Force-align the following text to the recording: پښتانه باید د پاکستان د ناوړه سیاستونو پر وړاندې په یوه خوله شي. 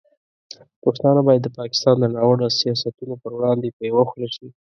پښتانه 0.83 1.21
باید 1.27 1.41
د 1.43 1.49
پاکستان 1.59 1.95
د 1.99 2.05
ناوړه 2.15 2.47
سیاستونو 2.59 3.13
پر 3.23 3.31
وړاندې 3.37 3.67
په 3.75 3.81
یوه 3.89 4.03
خوله 4.09 4.29
شي. 4.35 4.47